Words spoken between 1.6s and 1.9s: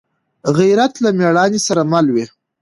سره